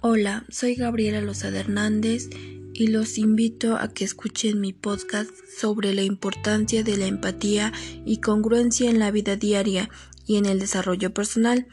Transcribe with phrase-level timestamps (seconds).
[0.00, 2.30] Hola, soy Gabriela Lozada Hernández
[2.72, 5.28] y los invito a que escuchen mi podcast
[5.58, 7.72] sobre la importancia de la empatía
[8.06, 9.90] y congruencia en la vida diaria
[10.24, 11.66] y en el desarrollo personal.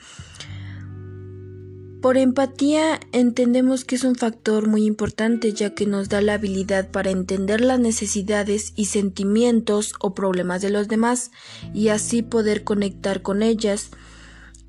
[2.02, 6.90] Por empatía entendemos que es un factor muy importante ya que nos da la habilidad
[6.90, 11.30] para entender las necesidades y sentimientos o problemas de los demás
[11.76, 13.92] y así poder conectar con ellas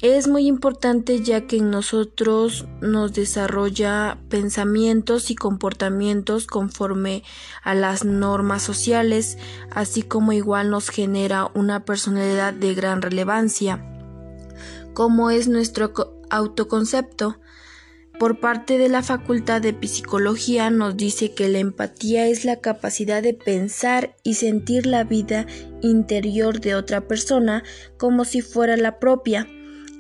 [0.03, 7.23] es muy importante ya que en nosotros nos desarrolla pensamientos y comportamientos conforme
[7.63, 9.39] a las normas sociales,
[9.71, 13.83] así como igual nos genera una personalidad de gran relevancia,
[14.93, 15.95] como es nuestro
[16.29, 17.39] autoconcepto.
[18.19, 23.23] Por parte de la Facultad de Psicología nos dice que la empatía es la capacidad
[23.23, 25.47] de pensar y sentir la vida
[25.83, 27.63] interior de otra persona
[27.99, 29.47] como si fuera la propia.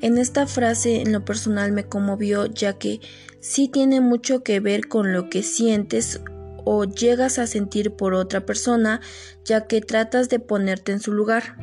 [0.02, 3.00] En esta frase en lo personal me conmovió ya que
[3.41, 6.20] sí tiene mucho que ver con lo que sientes
[6.64, 9.00] o llegas a sentir por otra persona
[9.44, 11.56] ya que tratas de ponerte en su lugar.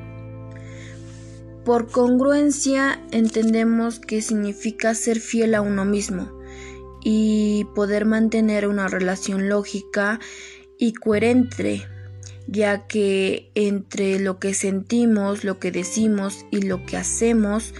[1.63, 6.31] Por congruencia entendemos que significa ser fiel a uno mismo
[7.03, 10.19] y poder mantener una relación lógica
[10.77, 11.85] y coherente,
[12.47, 17.73] ya que entre lo que sentimos, lo que decimos y lo que hacemos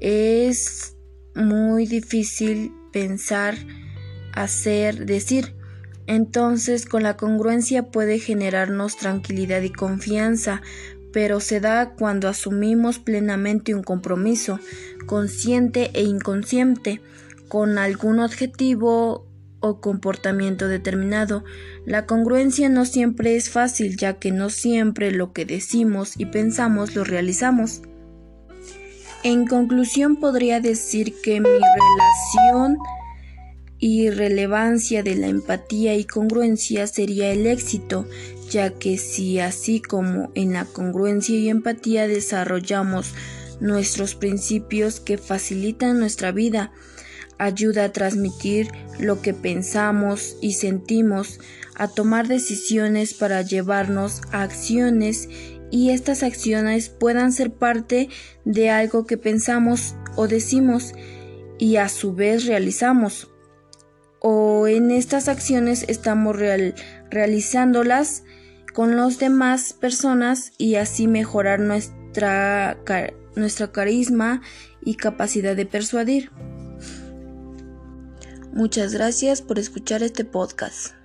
[0.00, 0.96] es
[1.34, 3.56] muy difícil pensar,
[4.32, 5.54] hacer, decir.
[6.06, 10.62] Entonces con la congruencia puede generarnos tranquilidad y confianza,
[11.12, 14.58] pero se da cuando asumimos plenamente un compromiso,
[15.06, 17.00] consciente e inconsciente,
[17.48, 19.26] con algún objetivo
[19.60, 21.44] o comportamiento determinado.
[21.84, 26.94] La congruencia no siempre es fácil, ya que no siempre lo que decimos y pensamos
[26.94, 27.82] lo realizamos.
[29.30, 32.78] En conclusión podría decir que mi relación
[33.78, 38.06] y relevancia de la empatía y congruencia sería el éxito,
[38.48, 43.12] ya que si así como en la congruencia y empatía desarrollamos
[43.60, 46.72] nuestros principios que facilitan nuestra vida,
[47.36, 48.68] ayuda a transmitir
[48.98, 51.38] lo que pensamos y sentimos,
[51.74, 55.28] a tomar decisiones para llevarnos a acciones
[55.70, 58.08] y estas acciones puedan ser parte
[58.44, 60.94] de algo que pensamos o decimos
[61.58, 63.30] y a su vez realizamos.
[64.20, 66.36] O en estas acciones estamos
[67.10, 68.24] realizándolas
[68.74, 72.78] con las demás personas y así mejorar nuestra,
[73.36, 74.42] nuestra carisma
[74.84, 76.30] y capacidad de persuadir.
[78.52, 80.97] Muchas gracias por escuchar este podcast.